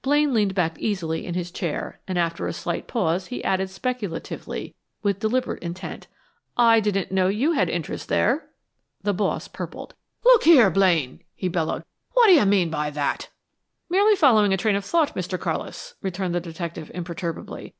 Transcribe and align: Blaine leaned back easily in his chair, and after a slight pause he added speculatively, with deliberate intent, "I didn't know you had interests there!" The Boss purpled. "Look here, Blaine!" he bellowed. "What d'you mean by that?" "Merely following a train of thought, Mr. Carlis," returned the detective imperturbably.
Blaine 0.00 0.32
leaned 0.32 0.54
back 0.54 0.78
easily 0.78 1.26
in 1.26 1.34
his 1.34 1.50
chair, 1.50 2.00
and 2.08 2.18
after 2.18 2.46
a 2.46 2.54
slight 2.54 2.88
pause 2.88 3.26
he 3.26 3.44
added 3.44 3.68
speculatively, 3.68 4.74
with 5.02 5.18
deliberate 5.18 5.62
intent, 5.62 6.06
"I 6.56 6.80
didn't 6.80 7.12
know 7.12 7.28
you 7.28 7.52
had 7.52 7.68
interests 7.68 8.06
there!" 8.06 8.48
The 9.02 9.12
Boss 9.12 9.46
purpled. 9.46 9.92
"Look 10.24 10.44
here, 10.44 10.70
Blaine!" 10.70 11.20
he 11.34 11.48
bellowed. 11.48 11.84
"What 12.12 12.28
d'you 12.28 12.46
mean 12.46 12.70
by 12.70 12.88
that?" 12.92 13.28
"Merely 13.90 14.16
following 14.16 14.54
a 14.54 14.56
train 14.56 14.74
of 14.76 14.86
thought, 14.86 15.14
Mr. 15.14 15.38
Carlis," 15.38 15.96
returned 16.00 16.34
the 16.34 16.40
detective 16.40 16.90
imperturbably. 16.94 17.72